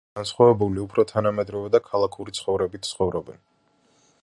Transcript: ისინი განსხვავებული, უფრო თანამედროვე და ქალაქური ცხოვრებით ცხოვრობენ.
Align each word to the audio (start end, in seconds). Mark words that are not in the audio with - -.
ისინი 0.03 0.17
განსხვავებული, 0.19 0.79
უფრო 0.83 1.05
თანამედროვე 1.11 1.69
და 1.75 1.81
ქალაქური 1.91 2.35
ცხოვრებით 2.39 2.91
ცხოვრობენ. 2.95 3.41